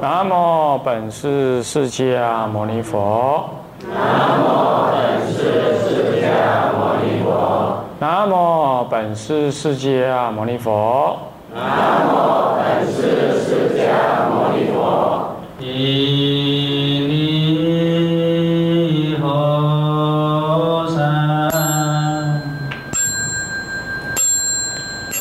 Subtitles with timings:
[0.00, 3.50] 南无本师释迦牟尼佛。
[3.86, 4.44] 南无
[4.90, 7.84] 本师释迦牟尼佛。
[7.98, 11.18] 南无本师释迦牟尼佛。
[11.54, 15.36] 南无本师释迦牟尼佛。
[15.58, 22.40] 一粒佛山，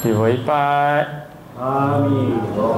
[0.05, 1.05] 礼佛一拜。
[1.59, 2.70] 阿弥陀佛。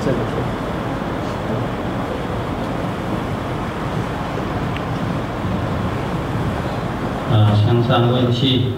[0.00, 0.18] 这个
[7.30, 8.72] 啊，向上问气，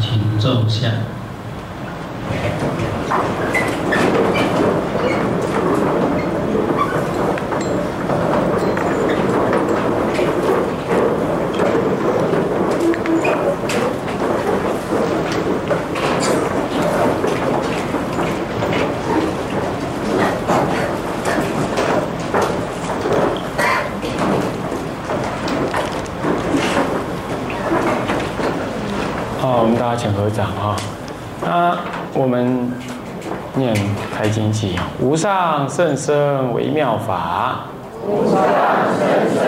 [0.00, 0.88] 请坐下。
[29.40, 30.76] 好，我们大家请合掌啊。
[31.40, 31.78] 那
[32.12, 32.70] 我们
[33.54, 33.74] 念
[34.14, 37.62] 《开经记》啊，无上甚深微妙法，
[38.06, 38.40] 无上
[38.96, 39.42] 甚深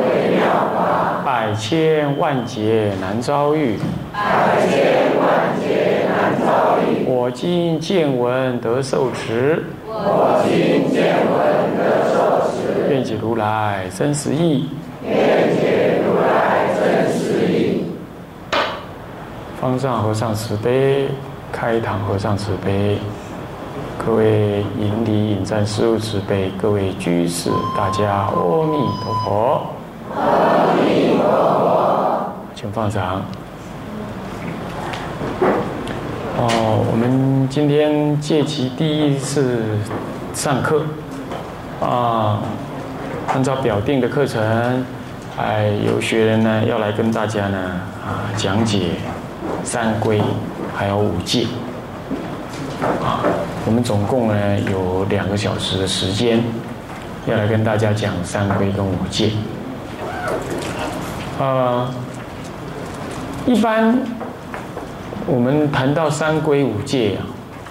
[0.00, 3.76] 微妙法，百千万劫难遭遇。
[4.12, 5.26] 百千万
[5.60, 7.04] 劫难遭遇。
[7.08, 14.68] 我今见闻得受持，我今见闻得受持，愿解如来真实义。
[15.04, 15.16] 愿
[15.56, 17.84] 解如来真实义。
[19.60, 21.08] 方丈和尚慈悲，
[21.50, 22.98] 开堂和尚慈悲，
[24.04, 29.66] 各位引礼引赞师父慈悲，各位居士大家阿弥陀佛。
[30.14, 32.32] 阿弥陀佛。
[32.54, 33.22] 请放掌。
[36.38, 39.62] 哦，我们今天借期第一次
[40.34, 40.82] 上课
[41.80, 42.40] 啊，
[43.28, 44.84] 按照表定的课程，
[45.38, 47.58] 哎，有学员呢要来跟大家呢
[48.06, 48.90] 啊讲解
[49.64, 50.20] 三规
[50.74, 51.46] 还有五戒
[53.02, 53.24] 啊，
[53.64, 56.42] 我们总共呢有两个小时的时间，
[57.26, 59.30] 要来跟大家讲三规跟五戒。
[61.38, 61.90] 啊，
[63.46, 63.98] 一般
[65.26, 67.26] 我们谈到三规五戒啊，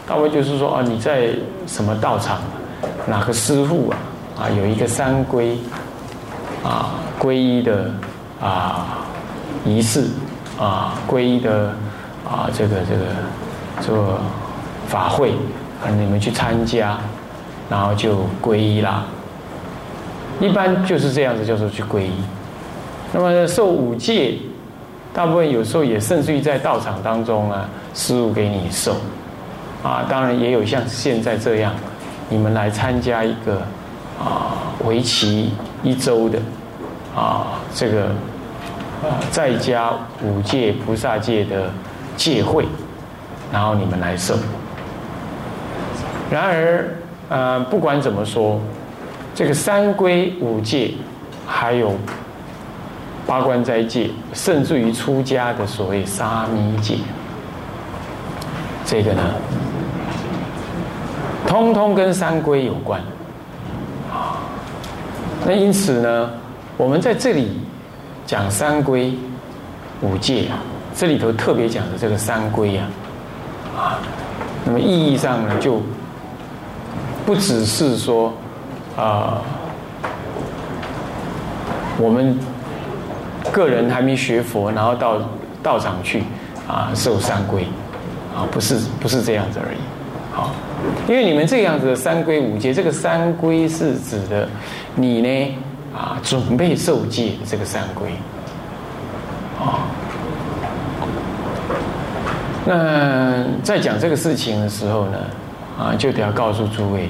[0.07, 1.29] 大概就是说啊，你在
[1.66, 2.39] 什么道场，
[3.07, 3.97] 哪个师傅啊
[4.39, 5.57] 啊有一个三规
[6.63, 7.91] 啊皈依的
[8.41, 8.97] 啊
[9.66, 10.05] 仪式
[10.59, 11.73] 啊皈依的
[12.23, 13.05] 啊这个这个
[13.81, 14.19] 这个
[14.88, 15.34] 法会
[15.84, 16.97] 可能，你们去参加，
[17.69, 19.03] 然后就皈依啦。
[20.40, 22.12] 一般就是这样子，叫做去皈依。
[23.13, 24.35] 那么受五戒，
[25.13, 28.96] 大部分有时候也甚至于在道场当中啊，师傅给你受，
[29.81, 31.73] 啊，当然也有像现在这样，
[32.28, 33.62] 你们来参加一个
[34.19, 35.53] 啊为期
[35.84, 36.40] 一周的
[37.16, 38.07] 啊这个
[39.31, 41.69] 在家五戒菩萨戒的
[42.17, 42.66] 戒会，
[43.53, 44.35] 然后你们来受。
[46.30, 46.86] 然而，
[47.30, 48.59] 呃，不管怎么说，
[49.34, 50.91] 这个三规五戒
[51.46, 51.96] 还有。
[53.28, 56.97] 八关斋戒，甚至于出家的所谓沙弥戒，
[58.85, 59.24] 这个呢，
[61.47, 63.02] 通通跟三规有关。
[65.44, 66.30] 那因此呢，
[66.78, 67.59] 我们在这里
[68.28, 69.12] 讲三规
[70.02, 70.62] 五戒啊，
[70.96, 72.88] 这里头特别讲的这个三规啊，
[73.75, 73.97] 啊，
[74.64, 75.81] 那么意义上呢，就
[77.25, 78.34] 不只是说
[78.97, 79.41] 啊，
[81.97, 82.38] 我们。
[83.52, 85.22] 个人还没学佛，然后到
[85.64, 86.23] 道场去
[86.67, 87.61] 啊受三规，
[88.35, 89.78] 啊不是不是这样子而已，
[90.34, 90.52] 好，
[91.08, 94.49] 因为你们这样子的三规五戒，这个三规是指的
[94.96, 95.58] 你呢
[95.96, 98.09] 啊准备受戒这个三规，
[99.58, 99.88] 啊，
[102.66, 105.17] 那在讲这个事情的时候呢，
[105.79, 107.09] 啊就得要告诉诸位，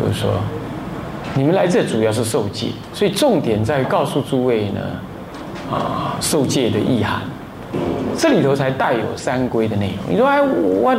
[0.00, 0.30] 就是说
[1.34, 4.80] 你们来这主要是受戒，所以重点在告诉诸位呢。
[5.70, 7.20] 啊，受戒的意涵，
[8.18, 10.12] 这里头才带有三规的内容。
[10.12, 10.96] 你说，哎，我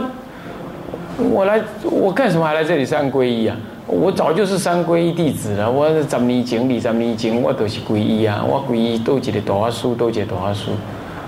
[1.17, 3.57] 我来，我干什么还来这里三皈依啊？
[3.85, 5.69] 我早就是三皈依弟子了。
[5.69, 8.41] 我十年前、二十年前，我都是皈依啊。
[8.47, 10.71] 我皈依都一个大法师，都一个大法师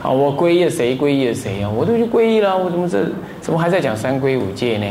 [0.01, 0.97] 啊，我皈依了谁？
[0.97, 1.69] 皈依了谁啊？
[1.69, 2.99] 我都去皈依了，我怎么这
[3.41, 4.85] 怎么还在讲三皈五戒呢？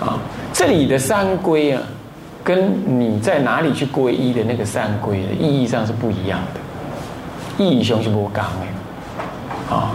[0.00, 0.20] 啊，
[0.60, 1.80] 这里的三皈啊，
[2.44, 2.70] 跟
[3.00, 9.92] 你在哪里去皈依的那个三皈的意义上是不一样的，意义上是不讲的啊。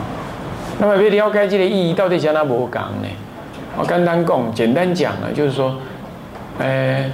[0.79, 3.07] 那么要了解这个意义到底讲哪不讲呢？
[3.77, 5.75] 我刚刚讲，简单讲啊，就是说，
[6.57, 7.05] 呃。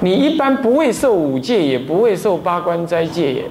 [0.00, 3.44] 你一般不会受五戒，也不会受八关斋戒，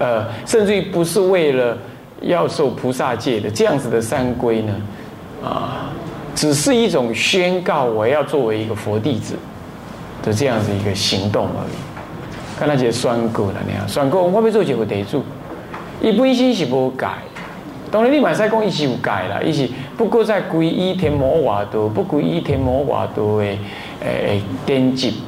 [0.00, 1.78] 呃，甚至于不是为了
[2.22, 4.74] 要受菩萨戒的这样子的三规呢，
[5.44, 5.92] 啊，
[6.40, 9.34] 只是一种宣告我要作为一个佛弟子
[10.22, 12.58] 的这样子一个行动而已。
[12.58, 15.22] 看那些宣告了那样，宣告我要做一个地主，
[16.00, 17.18] 一本心是无改，
[17.90, 23.46] 当然你马赛讲一是有改了，一是不过在皈依天魔瓦多，不皈依天魔瓦多的
[24.02, 25.20] 诶典籍。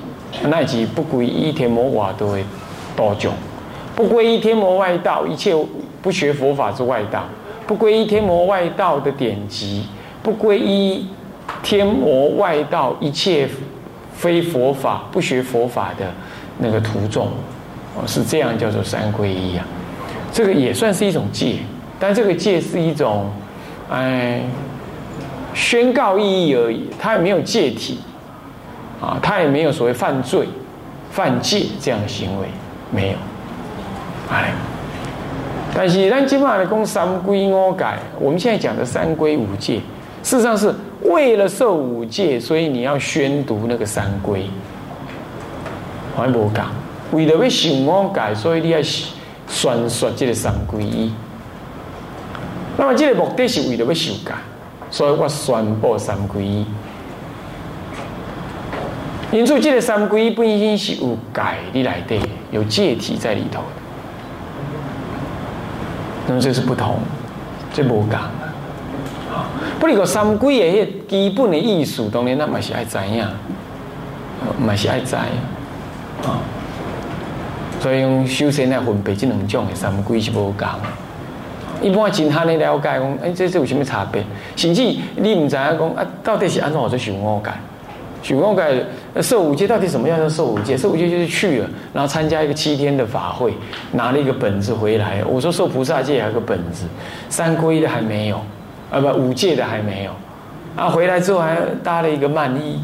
[0.49, 2.43] 那即不皈依天魔瓦都会
[2.97, 3.35] 多种，
[3.95, 5.55] 不皈依天魔外道，一切
[6.01, 7.25] 不学佛法之外道，
[7.67, 9.87] 不皈依天魔外道的典籍，
[10.23, 11.07] 不归依
[11.63, 13.49] 天魔外道一切
[14.15, 16.07] 非佛法不学佛法的
[16.59, 17.27] 那个徒众，
[17.97, 19.67] 哦，是这样叫做三皈依啊。
[20.33, 21.57] 这个也算是一种戒，
[21.99, 23.31] 但这个戒是一种
[23.91, 24.43] 哎
[25.55, 27.99] 宣告意义而已，它也没有戒体。
[29.03, 30.47] 啊，他也没有所谓犯罪、
[31.11, 32.47] 犯戒这样的行为，
[32.93, 33.17] 没有。
[34.31, 34.53] 哎，
[35.75, 37.85] 但是咱今嘛来讲三规五戒，
[38.21, 39.81] 我们现在讲的三规五戒，
[40.23, 40.73] 事实上是
[41.03, 44.49] 为了受五戒，所以你要宣读那个三规。
[46.17, 46.71] 还无讲，
[47.11, 51.13] 为了要受五戒，所以你要宣说这个三皈依。
[52.77, 54.35] 那么这个目的是为了要修改，
[54.91, 56.65] 所以我宣布三皈依。
[59.31, 62.17] 因此，这个三皈依本身是有改的来的，
[62.51, 63.67] 有戒体在里头的。
[66.29, 66.99] 那么这是不同，
[67.73, 68.31] 这无讲
[69.83, 69.91] 啊。
[69.91, 73.27] 不过三规的迄基本的意思，当然那嘛是爱知影，
[74.59, 75.27] 嘛是爱知啊。
[77.81, 80.79] 所以用修仙来分别这两种的三规是无讲。
[81.83, 84.23] 一般真汉的了解讲，哎，这这有什么差别？
[84.55, 84.83] 甚至
[85.17, 87.51] 你唔知影讲啊，到底是安怎做修五戒？
[88.23, 88.73] 许光改
[89.21, 90.77] 受五戒到底什么样叫受五戒？
[90.77, 93.53] 受五戒就是去了，然后参加一个七天的法会，
[93.91, 95.25] 拿了一个本子回来。
[95.29, 96.85] 我说受菩萨戒还有个本子，
[97.29, 98.41] 三规的还没有，
[98.93, 100.13] 啊不五戒的还没有，
[100.77, 102.81] 啊回来之后还搭了一个曼衣，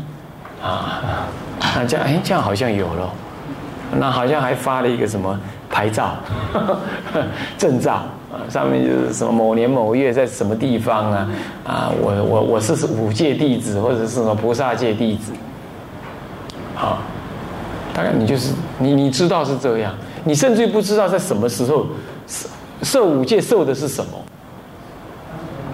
[0.62, 1.28] 啊，
[1.76, 3.12] 那这样哎这样好像有了，
[3.98, 5.38] 那好像还发了一个什么
[5.70, 6.16] 牌照、
[7.56, 8.02] 证照。
[8.30, 11.28] 啊，上面就是什么某年某月在什么地方啊？
[11.66, 15.32] 啊，我我我是五戒弟子，或者是什么菩萨戒弟子。
[16.74, 16.98] 好，
[17.94, 19.94] 大概你就是你你知道是这样，
[20.24, 21.86] 你甚至于不知道在什么时候
[22.26, 22.48] 受
[22.82, 24.10] 受五戒受的是什么。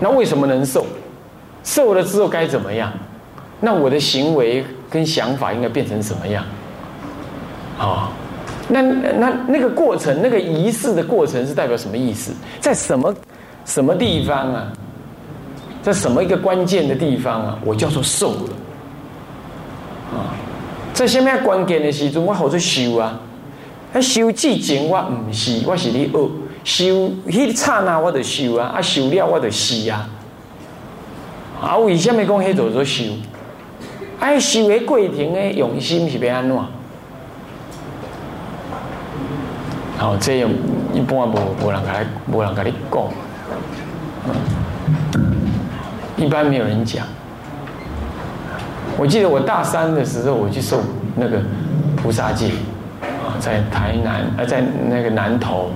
[0.01, 0.87] 那为什么能受？
[1.63, 2.93] 受了之后该怎么样？
[3.61, 6.45] 那我的行为跟想法应该变成什么样？
[7.79, 8.11] 啊？
[8.69, 12.33] 那那那个过程，那个仪式的过程是代表什么意思？
[12.61, 13.15] 在什么
[13.65, 14.73] 什么地方啊？
[15.83, 17.59] 在什么一个关键的地方啊？
[17.65, 18.51] 我叫做受了
[20.15, 20.33] 啊！
[20.95, 23.21] 在下面关键的时阵，我好做修啊！
[23.93, 26.19] 啊，修之前我唔是，我是你学
[26.65, 28.73] 修，迄刹那我就修啊！
[28.77, 30.09] 啊，修了我就死啊！
[31.63, 33.05] 啊，为什么讲迄做做修？
[34.19, 36.57] 啊，修的过程的用心是要安怎？
[40.01, 40.51] 哦，这样
[40.93, 43.03] 一般无无人来，无人甲你讲，
[46.17, 47.07] 一般没有人讲。
[48.97, 50.81] 我记得我大三的时候，我去受
[51.17, 51.41] 那个
[51.97, 52.49] 菩萨戒，
[53.03, 55.71] 啊，在台南，啊，在那个南投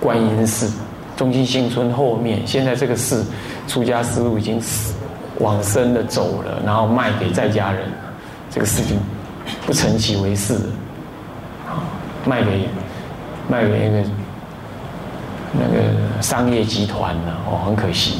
[0.00, 0.72] 观音寺
[1.16, 2.46] 中心新村后面。
[2.46, 3.24] 现在这个寺
[3.68, 4.94] 出家师傅已经死
[5.38, 7.82] 往生的走了，然后卖给在家人，
[8.50, 8.98] 这个事情
[9.66, 10.54] 不成其为事，
[11.68, 11.84] 啊，
[12.24, 12.68] 卖给。
[13.48, 14.08] 卖给那个
[15.52, 18.18] 那个商业集团了哦，很可惜。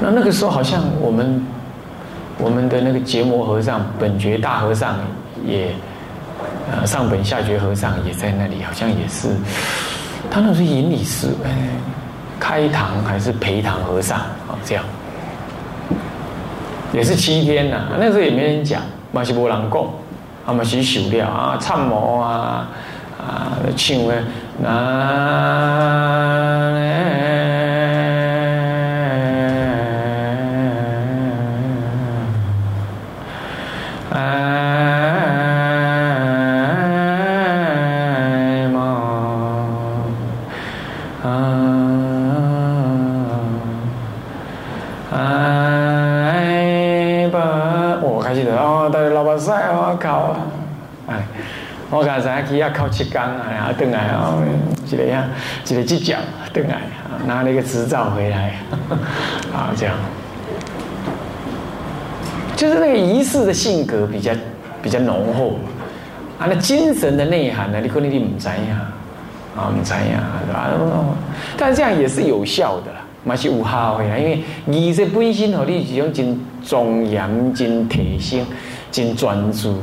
[0.00, 1.46] 那那个时候好像我们
[2.38, 4.96] 我们的那个结魔和尚本觉大和尚
[5.46, 5.74] 也
[6.70, 9.28] 呃上本下觉和尚也在那里，好像也是
[10.30, 11.50] 他那是引理师哎，
[12.38, 14.58] 开堂还是陪堂和尚啊？
[14.64, 14.84] 这样
[16.92, 17.88] 也是七天呐。
[17.98, 19.90] 那时候也没人讲，马西波朗贡
[20.46, 22.68] 啊，马西修了啊，参谋啊。
[23.18, 24.14] 啊，唱个
[24.56, 24.68] 那
[52.48, 54.42] 去要靠七缸啊，等来哦，
[54.90, 55.24] 一个呀，
[55.68, 56.16] 一个犄角
[56.52, 58.54] 等来啊，拿了一个执照回来，
[59.54, 59.94] 啊，这样，
[62.56, 64.32] 就是那个仪式的性格比较
[64.82, 65.58] 比较浓厚，
[66.38, 68.90] 啊，那精神的内涵呢，你可能你唔知呀，
[69.56, 70.70] 啊，唔知呀，对吧？
[71.56, 78.44] 但这样也是有效的啦，嘛是有效的，因为仪式本身和你是一种真庄严、真提升、
[78.90, 79.78] 真专注。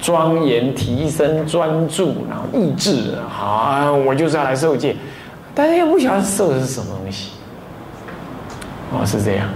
[0.00, 4.94] 庄严提升专注，然后意志，好，我就是要来受戒，
[5.54, 7.32] 但是又不晓得受的是什么东西，
[8.92, 9.48] 哦，是这样。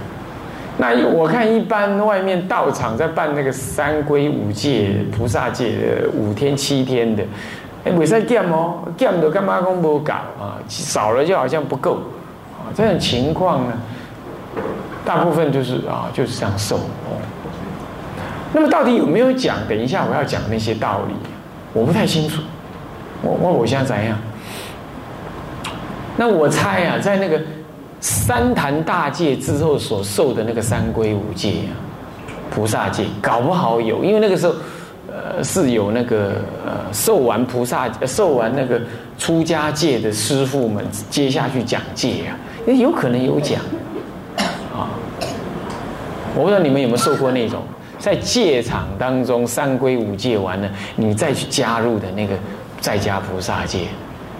[0.77, 7.23] 那我看一般外面道场在办那个三规五戒、菩萨戒的五天七天的，
[7.85, 10.57] 哎，未使减哦，减都干嘛讲不搞啊？
[10.67, 11.97] 少了就好像不够
[12.53, 12.73] 啊。
[12.73, 13.73] 这种情况呢，
[15.05, 17.21] 大部分就是啊，就是这样受哦。
[18.53, 19.57] 那么到底有没有讲？
[19.69, 21.13] 等一下我要讲那些道理，
[21.73, 22.41] 我不太清楚。
[23.21, 24.17] 我我我现在怎样？
[26.17, 27.39] 那我猜啊，在那个
[28.01, 31.71] 三坛大戒之后所受的那个三归五戒啊，
[32.49, 34.53] 菩萨戒，搞不好有，因为那个时候
[35.07, 36.33] 呃是有那个
[36.65, 38.81] 呃受完菩萨受完那个
[39.17, 42.35] 出家戒的师傅们接下去讲戒啊，
[42.67, 43.61] 也有可能有讲
[44.75, 44.89] 啊。
[46.35, 47.63] 我不知道你们有没有受过那种。
[48.01, 52.35] 在戒场当中，三归五戒完了，你再去加入的那个
[52.79, 53.81] 在家菩萨戒，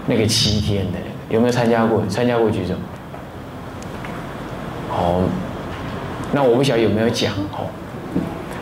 [0.07, 0.97] 那个七天的，
[1.29, 2.03] 有没有参加过？
[2.07, 2.73] 参加过举手。
[4.89, 5.21] 好，
[6.31, 7.69] 那我不晓得有没有讲哦。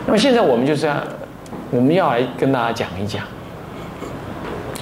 [0.04, 1.02] 那么现在我们就是要，
[1.70, 3.24] 我们要来跟大家讲一讲，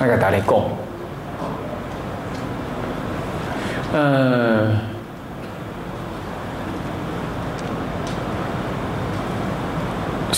[0.01, 0.65] 那个打雷供，
[3.95, 4.88] 嗯。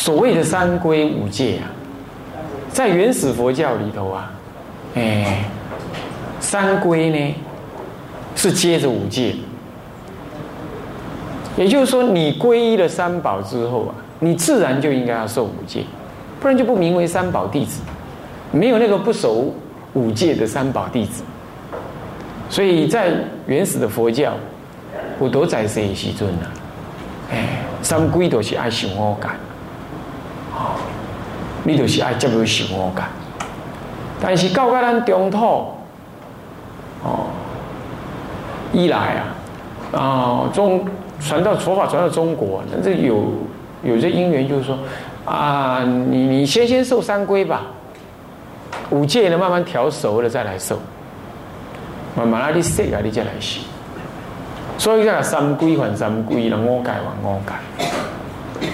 [0.01, 1.69] 所谓的三归五戒啊，
[2.73, 4.33] 在原始佛教里头啊，
[4.95, 5.45] 哎，
[6.41, 7.35] 三归呢
[8.35, 9.35] 是接着五戒，
[11.55, 15.85] 也就是说，你皈依了三宝之后啊，你自然就应该要受五戒，
[16.41, 17.83] 不然就不名为三宝弟子，
[18.53, 19.53] 没有那个不守
[19.93, 21.23] 五戒的三宝弟子。
[22.49, 23.13] 所以在
[23.47, 24.33] 原始的佛教，
[25.19, 26.49] 我都在世时尊啊，
[27.33, 29.39] 哎，三归都是爱想我感。
[31.63, 33.09] 你就是爱接入想我感，
[34.21, 35.39] 但是到个咱中土，
[37.03, 37.27] 哦，
[38.73, 39.23] 一来
[39.93, 40.85] 啊，啊中
[41.21, 43.33] 传到佛法传到中国，那这有
[43.83, 44.79] 有这因缘，就是说
[45.27, 47.63] 啊，你你先先受三规吧，
[48.89, 50.79] 五戒呢慢慢调熟了再来受，
[52.17, 53.61] 慢慢啊你识啊你再来修，
[54.79, 57.55] 所以叫三规还三规，了五戒还五戒。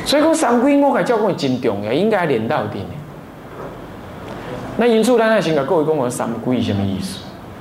[0.05, 2.87] 所以讲三归五戒教讲真重要，应该连到底的。
[4.77, 7.21] 那因此咱来先甲各位讲讲，三归什么意思？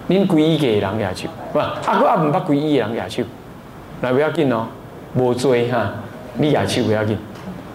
[0.10, 1.60] 恁皈依嘅人举手，不？
[1.60, 3.27] 啊，哥啊，唔捌皈依人举手，
[4.01, 4.67] 来不要紧哦，
[5.15, 5.94] 无罪哈，
[6.38, 7.17] 你举手不要紧。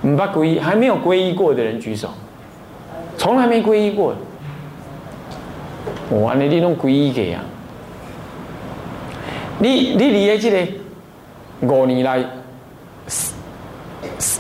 [0.03, 2.09] 唔捌皈依，还没有皈依过的人举手，
[3.17, 4.15] 从来没皈依过。
[6.09, 7.43] 我安尼你拢皈依嘅啊？
[9.59, 12.25] 你你离喺这个五年来。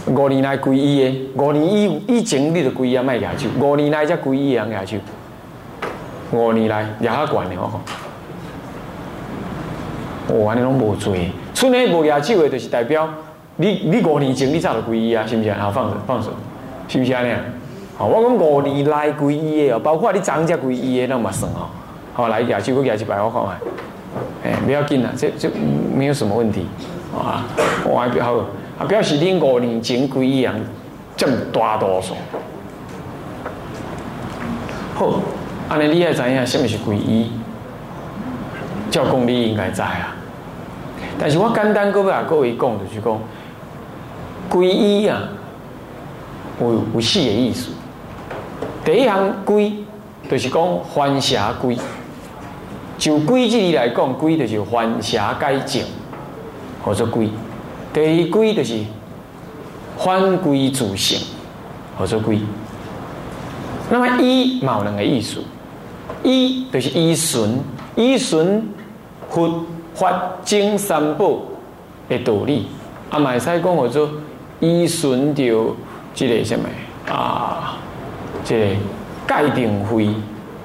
[0.06, 3.49] 五年来皈依的，五年以以前你就皈依啊，卖牙手。
[3.58, 4.96] 五年来才皈依人牙手，
[6.32, 7.80] 五年来也较悬的哦。
[10.44, 11.14] 哇，你拢无做，
[11.54, 13.08] 村内无牙手的，就是代表
[13.56, 15.58] 你你五年前你早就皈依啊，是不是啊？
[15.60, 16.30] 好，放手放手，
[16.87, 17.32] 是不是安尼？
[17.96, 21.66] 好，我讲五年来皈依的哦，包括你长者皈依的，那嘛算哦。
[22.12, 23.56] 好，来牙手，我牙一摆我看看。
[24.44, 25.50] 哎，不要紧啦，这这
[25.96, 26.66] 没有什么问题
[27.16, 27.44] 啊，
[27.84, 28.44] 我还比较好。
[28.80, 30.54] 啊，表示恁五年前皈依人
[31.14, 32.14] 占大多数。
[34.94, 35.20] 好，
[35.68, 37.30] 安尼你也知影什么是皈依？
[38.90, 40.16] 教公你应该知啊。
[41.18, 43.20] 但是我简单搁要各位讲，就是讲
[44.49, 45.28] 皈依啊，
[46.58, 47.70] 有有四个意思。
[48.82, 49.75] 第一项皈，
[50.30, 51.78] 就是讲还邪皈。
[52.96, 55.82] 就规矩来讲，皈就是还邪改正，
[56.82, 57.28] 或者皈。
[57.92, 58.78] 第二归就是
[59.99, 61.18] 返归自性，
[61.99, 62.40] 或者归。
[63.90, 65.42] 那么依有两个意思，
[66.23, 67.59] 一就是依循，
[67.97, 68.73] 依循
[69.28, 70.12] 佛法
[70.44, 71.40] 经三宝
[72.09, 72.68] 的道理。
[73.11, 74.09] 啊，买使讲或者
[74.61, 75.75] 依循着
[76.14, 76.68] 这个什么
[77.12, 77.76] 啊，
[78.44, 78.66] 这个
[79.26, 80.09] 界定会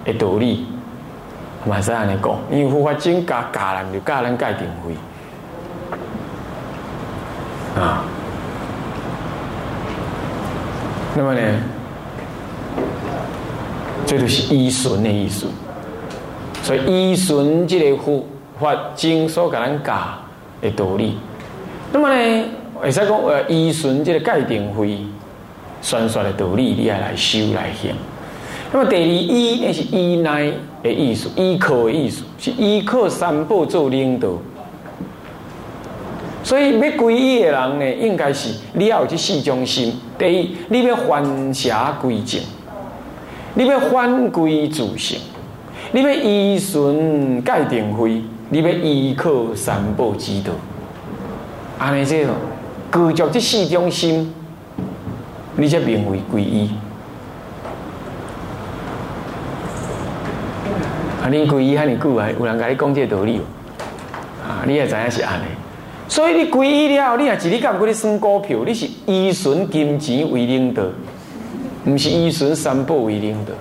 [0.06, 0.68] 的道理。
[1.66, 4.96] 买使安尼讲，因为佛法经教教人就教人界定会。
[7.76, 8.06] 啊，
[11.16, 11.42] 那么呢？
[14.06, 15.48] 这就是依循的意思。
[16.62, 18.26] 所以依循这个佛
[18.60, 19.94] 法经所给咱教
[20.62, 21.18] 的道理。
[21.92, 24.98] 那么呢，会使讲呃依循这个戒定慧
[25.82, 27.94] 宣说的道理，你要来修来行。
[28.72, 30.52] 那么第二依那是依赖
[30.82, 34.30] 的意思，依靠的意思是依靠三宝做领导。
[36.46, 40.00] 所以要皈依的人呢，应该是你要有这四种心。
[40.16, 42.40] 第一，你要还邪归正，
[43.56, 45.20] 你要反归自性，
[45.92, 50.52] 你要依循戒定慧，你要依靠三宝之道。
[51.80, 52.36] 安尼这种，
[52.92, 54.32] 具足这四种心，
[55.56, 56.70] 你才名为皈依。
[61.24, 62.30] 啊，你皈依遐尼久啊？
[62.40, 63.42] 有人甲你讲这道理
[64.48, 64.62] 啊？
[64.68, 65.46] 你也知影是安尼。
[66.08, 70.84] 所以你皈依了后，你也是你感觉你算股票，你是依循金钱为领导，
[71.86, 73.52] 毋是依循三宝为领导。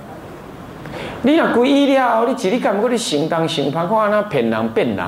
[1.23, 4.99] 你若皈依了后，你是你感觉你行当行歹，看安那骗人骗人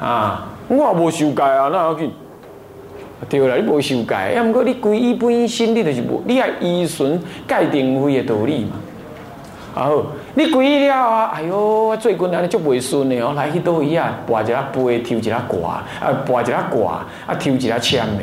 [0.00, 0.46] 啊！
[0.68, 2.10] 我也无修改啊，那要紧？
[3.28, 8.70] 对啦，你无修改，要毋过你皈依本身，你就是无，你也依循戒定慧的道理嘛。
[9.74, 10.06] 好，
[10.38, 11.32] 你皈依了啊！
[11.34, 18.22] 哎哟，最近安尼足袂顺的哦，来去倒位啊，拔一下杯，抽一下挂，啊，拔一下挂，啊，抽一下签的，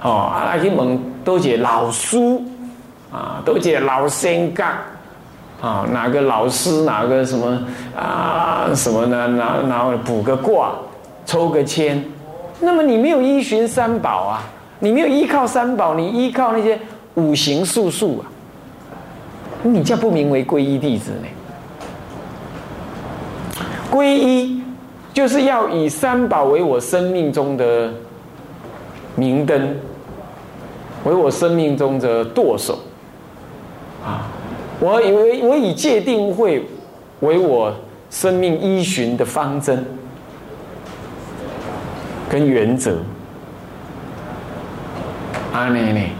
[0.00, 2.16] 哦，啊，来去问倒一个老师，
[3.10, 4.78] 啊，倒一个老仙家，
[5.60, 7.60] 啊，哪个老师，哪个什么
[7.96, 9.16] 啊，什么呢？
[9.36, 10.70] 然然后补个卦，
[11.24, 12.00] 抽个签，
[12.60, 14.42] 那么你没有依循三宝啊，
[14.78, 16.78] 你没有依靠三宝，你依靠那些
[17.14, 18.30] 五行术数啊。
[19.64, 21.26] 你叫不名为皈依弟子呢？
[23.96, 24.60] 皈依
[25.14, 27.90] 就是要以三宝为我生命中的
[29.14, 29.74] 明灯，
[31.04, 32.78] 为我生命中的舵手
[34.04, 34.28] 啊！
[34.80, 36.62] 我以为我以戒定慧
[37.20, 37.74] 为我
[38.10, 39.82] 生命依循的方针
[42.28, 42.98] 跟原则。
[45.54, 46.10] 阿内内，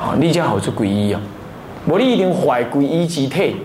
[0.00, 1.20] 好，你叫好做皈依哦。
[1.86, 3.58] 无你一定怀皈依之体，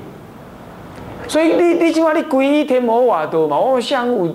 [1.28, 4.34] 所以你你起码你皈依天魔瓦多嘛，我像有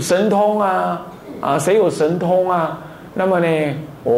[0.00, 1.02] 神通啊
[1.40, 2.78] 啊，谁有神通啊？
[3.14, 3.46] 那么呢，
[4.04, 4.12] 哦，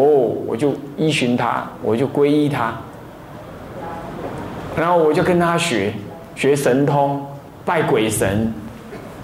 [0.47, 2.75] 我就依循他，我就皈依他，
[4.77, 5.93] 然后我就跟他学
[6.35, 7.25] 学神通，
[7.65, 8.53] 拜鬼神，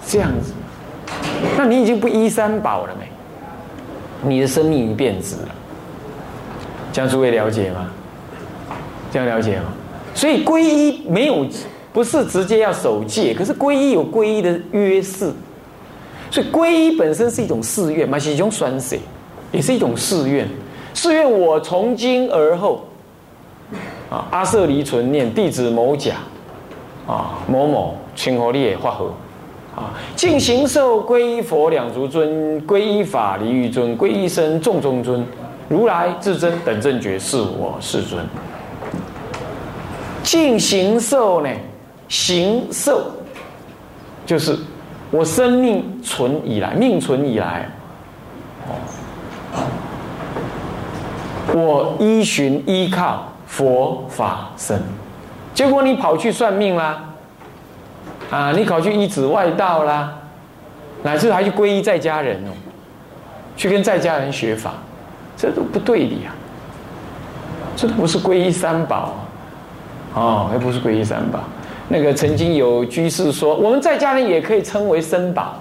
[0.05, 0.53] 这样子，
[1.57, 3.07] 那你已经不依三宝了没？
[4.29, 5.49] 你的生命已经变质了，
[6.93, 7.89] 这样诸位了解吗？
[9.11, 9.65] 这样了解吗？
[10.13, 11.45] 所以皈依没有
[11.95, 15.31] 不是直接要守戒，可是皈依有皈依的约誓，
[16.29, 18.99] 所以皈依本身是一种誓愿嘛，是一种宣誓，
[19.53, 20.45] 也是一种誓愿。
[20.93, 22.85] 誓愿我从今而后，
[24.09, 26.15] 啊，阿舍离存念弟子某甲，
[27.07, 29.13] 啊某某，请和你也化合，
[29.73, 35.25] 啊，尽行受皈依佛两足尊，皈依法离欲尊，皈依身众中尊，
[35.69, 38.21] 如来至真等正觉是我世尊。
[40.23, 41.49] 尽行受呢？
[42.07, 43.11] 行受
[44.25, 44.57] 就是
[45.11, 47.69] 我生命存以来，命存以来，
[51.53, 54.79] 我依循依靠佛法僧，
[55.53, 57.03] 结果你跑去算命啦，
[58.29, 60.13] 啊，你跑去依止外道啦，
[61.03, 62.51] 乃至还去皈依在家人哦，
[63.55, 64.73] 去跟在家人学法，
[65.37, 66.33] 这都不对的呀，
[67.75, 69.13] 这都不是皈依三宝。
[70.15, 71.41] 哦，还不是皈依三宝。
[71.87, 75.55] 那个曾经有居士说，我们在家人也可以称为僧宝。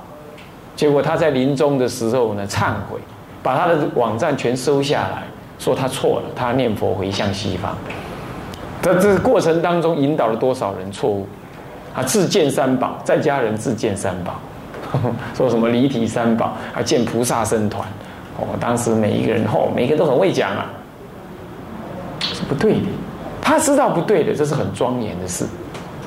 [0.75, 2.99] 结果他在临终的时候呢，忏悔，
[3.43, 5.23] 把他的网站全收下来，
[5.59, 7.77] 说他错了，他念佛回向西方。
[8.83, 11.27] 在这过程当中，引导了多少人错误？
[11.95, 14.35] 啊，自见三宝，在家人自见三宝，
[15.37, 17.87] 说什么离体三宝，啊，见菩萨僧团。
[18.37, 20.67] 哦，当时每一个人，哦，每个都很会讲啊，
[22.21, 22.87] 是不对的。
[23.41, 25.45] 他知道不对的，这是很庄严的事，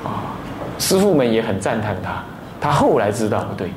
[0.04, 0.34] 啊，
[0.78, 2.22] 师傅们也很赞叹他。
[2.60, 3.68] 他后来知道不对，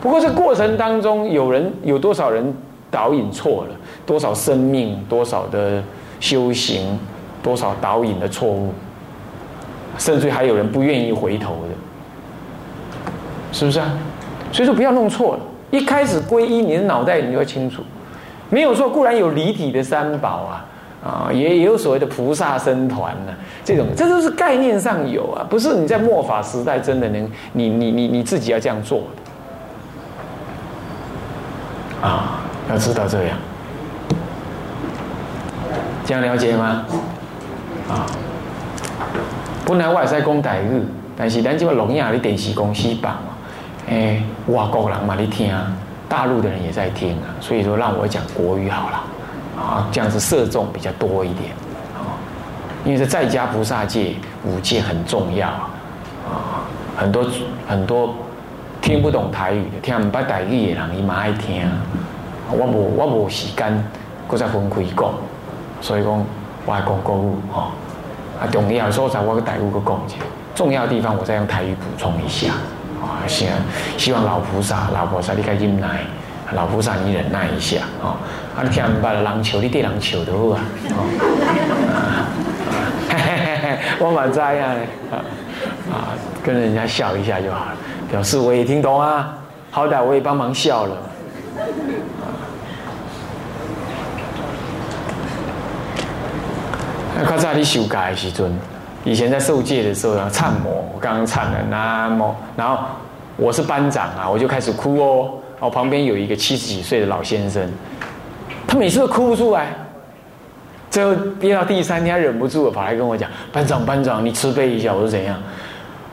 [0.00, 2.54] 不过这过程当中，有人有多少人
[2.90, 5.82] 导引错了，多少生命，多少的
[6.18, 6.98] 修行，
[7.42, 8.72] 多少导引的错误，
[9.98, 13.12] 甚至还有人不愿意回头的，
[13.52, 13.92] 是不是啊？
[14.50, 15.40] 所以说不要弄错了，
[15.70, 17.82] 一开始皈依，你的脑袋你就要清楚，
[18.48, 20.64] 没有错，固然有离体的三宝啊。
[21.06, 23.32] 啊，也也有所谓的菩萨僧团呢，
[23.64, 28.98] 这种这都是概念上有啊，不是你在末法时代真的能，你你你你自己要这样做
[32.02, 32.08] 的。
[32.08, 33.38] 啊，要知道这样，
[36.04, 36.84] 这样了解吗？
[37.88, 38.04] 啊，
[39.64, 40.82] 本来我也在讲台语，
[41.16, 43.28] 但是咱这个聋哑的电视公司放嘛，
[43.88, 45.56] 诶，外国人嘛你听，
[46.08, 49.02] 大陆的人也在听啊，所以说让我讲国语好了，
[49.56, 51.50] 啊，这样子射中比较多一点，
[51.94, 52.12] 啊，
[52.84, 54.14] 因为这在家菩萨戒
[54.44, 56.62] 五戒很重要啊，
[56.96, 57.26] 很多
[57.66, 58.14] 很多
[58.82, 61.68] 听不懂台语的，听唔捌台语的人，伊嘛爱听，
[62.50, 63.84] 我无我无时间，
[64.28, 65.10] 搁再分开讲，
[65.80, 66.24] 所以讲
[66.66, 67.72] 我爱讲国语吼。
[68.38, 70.16] 啊，重要的所在我跟台语个讲一下，
[70.54, 72.52] 重要的地方我再用台语补充一下。
[73.00, 73.48] 啊，希
[73.96, 76.00] 希望老菩萨、老菩萨你该忍耐，
[76.52, 77.78] 老菩萨你忍耐一下。
[78.02, 78.14] 哦，
[78.56, 80.60] 啊，你听唔捌人求，你对人求的好啊。
[81.92, 82.24] 啊，
[83.10, 84.48] 嘿嘿嘿嘿，我蛮知啊。
[85.92, 87.74] 啊，跟人家笑一下就好了，
[88.10, 89.36] 表示我也听懂啊。
[89.70, 90.96] 好歹我也帮忙笑了。
[97.18, 98.58] 那刚才你修戒的时阵，
[99.04, 102.78] 以前在受戒的时候呢忏摩，我刚刚忏了那么，然后
[103.36, 105.30] 我是班长啊，我就开始哭哦。
[105.58, 107.66] 我旁边有一个七十几岁的老先生，
[108.76, 109.72] 每次都哭不出来，
[110.90, 115.36] 最后憋到第三天，他忍不住，跑来跟我讲：“班长，班长，你慈悲一下。”我说：“怎样？”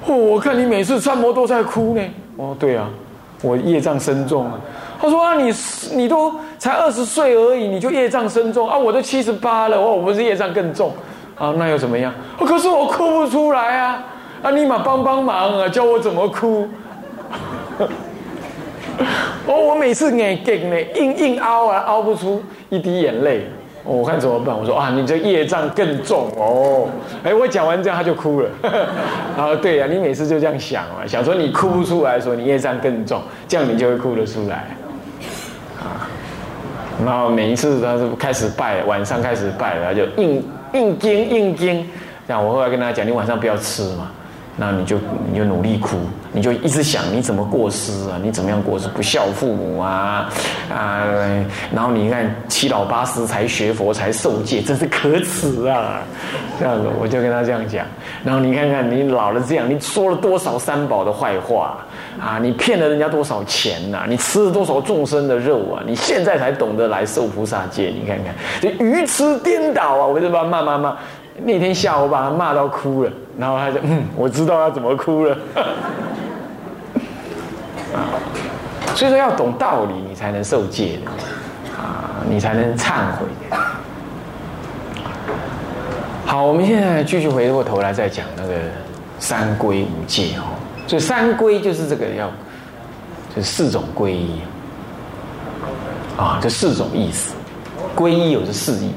[0.08, 2.02] 哦，我看你每次忏摩都在哭呢。
[2.38, 2.90] 哦，对啊，
[3.42, 4.60] 我业障深重啊。
[5.00, 5.54] 他说啊，你
[5.96, 8.78] 你都才二十岁而已，你就业障深重啊！
[8.78, 10.94] 我都七十八了，我不是业障更重
[11.38, 11.54] 啊？
[11.58, 12.14] 那又怎么样？
[12.40, 14.04] 可是我哭不出来啊！
[14.42, 16.68] 啊，立马帮帮忙啊，教我怎么哭。
[19.46, 22.42] 哦，我每次眼硬呢，硬硬凹啊，凹不出
[22.76, 23.46] 一滴眼泪。
[23.86, 24.58] 我看怎么办？
[24.58, 26.88] 我说啊，你这业障更重哦。
[27.22, 28.50] 哎，我讲完这样他就哭了。
[29.38, 34.56] 啊，对呀，你每次就这样想嘛，想说你哭不出来，说你业障更重，这样你就会哭得出来。
[35.82, 36.08] 啊
[37.06, 40.42] 然后每一次他是开始拜，晚上开始拜，他就硬
[40.74, 41.86] 硬经硬经。
[42.26, 44.10] 这样我后来跟他讲，你晚上不要吃嘛，
[44.56, 44.98] 那你就
[45.32, 45.98] 你就努力哭，
[46.32, 50.30] 你就一直想你怎么过失啊，你怎么样过失，不孝父母啊
[50.72, 51.04] 啊！
[51.74, 56.02] 然后你看七老八十才学佛才受戒，真是可耻啊！
[56.60, 57.84] 这样子我就跟他这样讲。
[58.24, 61.78] 然后你看看你老了这样，你说了多少三宝的坏话。
[62.22, 62.38] 啊！
[62.40, 64.06] 你骗了人家多少钱呐？
[64.08, 65.82] 你吃了多少众生的肉啊？
[65.84, 70.06] 你现在才懂得来受菩萨戒，你看看，这愚痴颠倒啊！
[70.06, 70.96] 我就把他骂骂骂。
[71.44, 75.38] 那天下午把他骂到哭了，然后他就嗯，我知道他怎么哭了。
[78.96, 81.12] 所以说要懂道理，你才能受戒的
[81.82, 83.26] 啊，你才能忏悔。
[86.26, 88.54] 好，我们现在继续回过头来再讲那个
[89.20, 90.44] 三归五戒哦。
[90.86, 92.30] 所以三皈就是这个要，
[93.36, 94.42] 就四种皈依
[96.18, 97.34] 啊，这四种意思。
[97.96, 98.92] 皈依有这四义，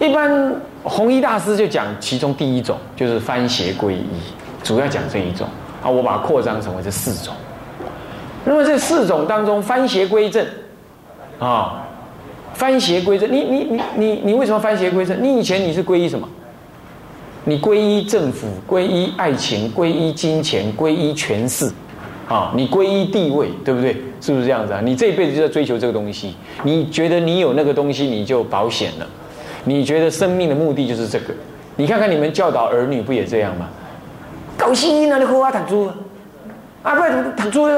[0.00, 5.46] 一般弘一大师就讲其中第一种就是翻邪归一，主要讲这一种
[5.82, 7.32] 啊，我把它扩张成为这四种。
[8.44, 10.44] 那么这四种当中，翻邪归正
[11.38, 11.86] 啊，
[12.54, 15.22] 翻邪归正，你你你你你为什么翻邪归正？
[15.22, 16.28] 你以前你是皈依什么？
[17.44, 21.70] 你皈依政府，皈依爱情，皈依金钱，皈依权势，
[22.28, 23.96] 啊，你皈依地位，对不对？
[24.20, 24.80] 是不是这样子啊？
[24.80, 29.06] 你这一辈子就在追求这个东西，你觉得你有那个东西，你就保险了。
[29.64, 31.34] 你觉得生命的目的就是这个？
[31.76, 33.68] 你看看你们教导儿女不也这样吗？
[34.58, 35.92] 搞新啊，你好啊，读书，
[36.82, 37.68] 啊，不读书，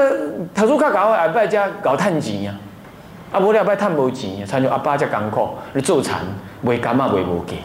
[0.53, 2.55] 读书较搞啊，不家搞探钱呀，
[3.31, 6.19] 啊，不了不探无钱呀，参像阿爸这艰苦，你做蚕
[6.61, 7.55] 卖干嘛卖无价？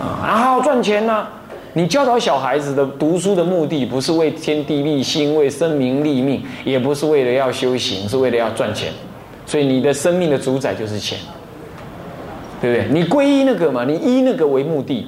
[0.00, 1.26] 啊，好赚钱呐！
[1.72, 8.92] 你教导小孩子的读书的目的，不是为天地立心，为生民立命，也不是为了要修行，是为了要赚钱。
[9.46, 11.18] 所以你的生命的主宰就是钱，
[12.64, 12.88] 对不对？
[12.90, 15.06] 你皈依那个嘛，你依那个为目的。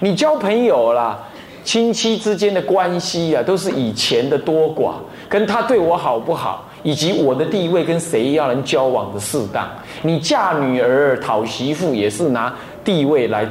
[0.00, 1.18] 你交朋友啦，
[1.62, 4.94] 亲戚之间的关系啊，都是以钱的多寡，
[5.28, 9.68] 跟他对我好不好，以及我的地位跟谁要能交往的适当。
[10.00, 13.46] 你嫁女儿讨媳妇，也是拿地位来。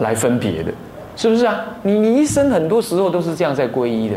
[0.00, 0.72] 来分别的，
[1.16, 1.64] 是不是啊？
[1.82, 4.16] 你你一生很多时候都是这样在皈依的，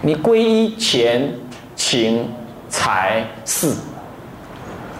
[0.00, 1.30] 你皈依钱、
[1.74, 2.26] 情、
[2.70, 3.70] 财、势。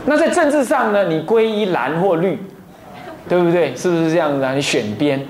[0.04, 1.04] 那在政治上呢？
[1.04, 2.38] 你皈依蓝或绿，
[3.28, 3.74] 对不对？
[3.74, 4.52] 是不是这样子啊？
[4.54, 5.24] 你选边，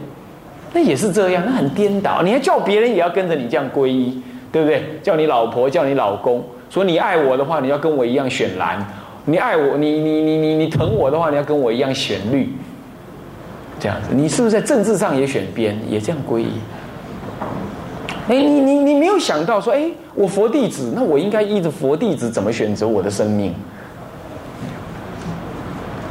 [0.73, 2.23] 那也是这样，那很颠倒。
[2.23, 4.99] 你还叫别人也要跟着你这样皈依，对不对？
[5.03, 8.79] 叫你老婆，叫你老公，说你爱我的话，你要跟我一样选蓝；
[9.27, 12.53] 你爱我，你你你你你疼我的话，你要跟我一样选绿。
[13.81, 16.47] 这样子，你是不是在政治上也选边，也这样皈依？
[18.29, 23.55] 哎，你你你没有想到说，哎，我佛弟子，那我应该依着佛弟子怎么选择我的生命，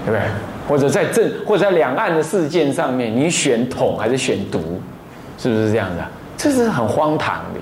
[0.05, 0.21] 对不对？
[0.67, 4.81] 或者在政或者在两岸的事件上面，你选统还是选独？
[5.37, 6.05] 是不是这样的？
[6.37, 7.59] 这是很荒唐的。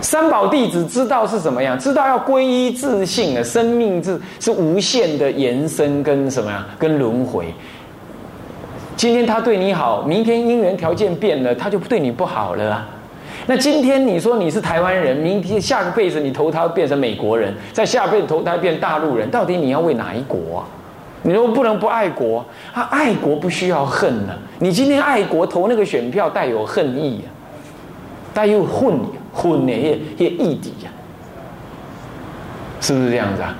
[0.00, 6.64] 三宝弟子知道是什么样，知道要皈依自信的生命是是无限的延伸跟什么呀？
[6.78, 7.52] 跟轮回。
[8.94, 12.88] 今天他对你好，明天因缘条件变了，他就对你不好了啊。
[13.46, 20.62] 那今天你说你是台湾人，明天下个辈子你投胎变成美国人，在下辈子投胎变大陆人，到底你要为哪一国啊？
[21.22, 24.32] 你说不能不爱国，他爱国不需要恨呢。
[24.58, 27.28] 你今天爱国投那个选票带有恨意啊，
[28.32, 28.98] 带有混
[29.32, 30.90] 混的些些意底呀，
[32.80, 33.54] 是不是这样子啊？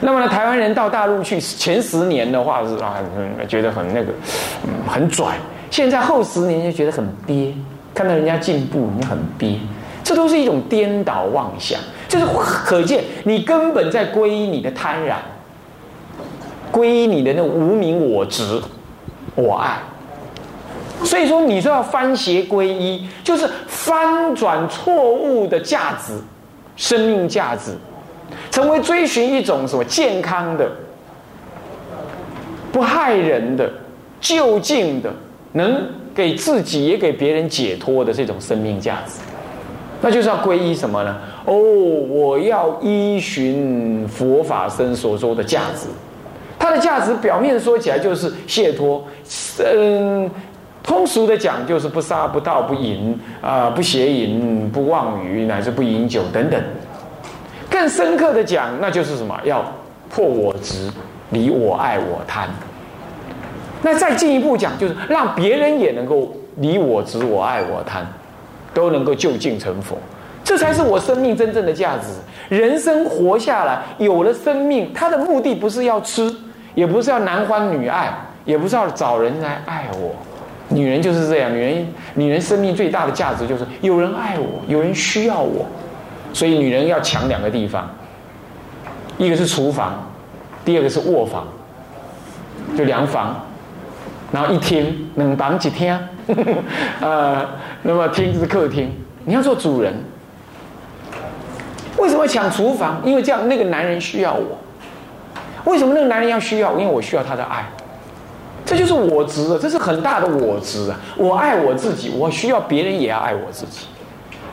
[0.00, 2.94] 那么呢，台湾人到大陆去前十年的话是啊，
[3.46, 4.12] 觉得很那个，
[4.88, 5.32] 很拽；
[5.70, 7.52] 现在后十年就觉得很憋。
[7.92, 9.58] 看到人家进步，你很憋，
[10.02, 11.78] 这都是一种颠倒妄想。
[12.08, 12.24] 就是
[12.64, 15.14] 可见你根本在皈依你的贪婪，
[16.72, 18.60] 皈依你的那无名我执、
[19.34, 19.78] 我爱。
[21.04, 26.12] 所以说，你说要翻邪皈依，就是翻转错误的价值、
[26.76, 27.72] 生命价值，
[28.50, 30.70] 成为追寻一种什么健康的、
[32.70, 33.70] 不害人的、
[34.20, 35.12] 就近的，
[35.52, 35.82] 能。
[36.12, 39.20] 给自己也给别人解脱的这种生命价值，
[40.02, 41.16] 那就是要皈依什么呢？
[41.46, 45.86] 哦，我要依循佛法僧所说的价值。
[46.70, 49.04] 它的价值表面说起来就是解脱，
[49.58, 50.30] 嗯，
[50.84, 56.62] 通俗的讲就是不杀不盗不淫啊，不邪淫不妄语乃至不饮酒等等。
[57.68, 59.36] 更深刻的讲，那就是什么？
[59.42, 59.64] 要
[60.08, 60.88] 破我执，
[61.30, 62.48] 离我爱我贪。
[63.82, 68.06] 那再进一步讲，就是让别人也能够离我执、我爱、我贪，
[68.72, 69.98] 都能够就近成佛，
[70.44, 72.06] 这才是我生命真正的价值。
[72.48, 76.32] 人生活下来，有了生命，他的目的不是要吃，
[76.80, 78.10] 也不是要男欢女爱，
[78.46, 80.16] 也不是要找人来爱我。
[80.70, 85.66] 女人就是这样，女人女人生命最大的价值就是有人爱我，有人需要我。
[86.32, 87.90] 所以女人要抢两个地方，
[89.18, 90.10] 一个是厨房，
[90.64, 91.46] 第二个是卧房，
[92.74, 93.38] 就两房。
[94.32, 96.00] 然后一厅能挡几天，
[97.00, 97.46] 呃，
[97.82, 98.90] 那么厅是客厅。
[99.26, 99.92] 你要做主人，
[101.98, 103.02] 为什么抢厨房？
[103.04, 104.56] 因为这样那个男人需要我。
[105.64, 106.72] 为什么那个男人要需要？
[106.72, 107.64] 因为我需要他的爱。
[108.64, 111.00] 这就是我执，这是很大的我执啊！
[111.16, 113.86] 我爱我自己，我需要别人也要爱我自己。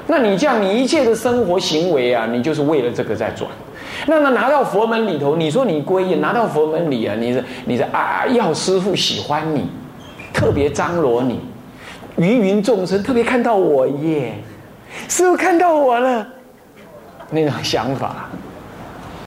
[0.08, 3.48] 那你这样，你一切的生活行为啊，你就是为了这个在转。
[4.08, 9.70] 那么拿到佛门里头，你说你皈依，拿到佛门里啊，你是你是啊，要师傅喜欢你，
[10.34, 11.40] 特别张罗你，
[12.16, 14.34] 芸芸众生特别看到我耶，
[15.10, 16.26] 师傅看到我了，
[17.30, 18.30] 那种想法，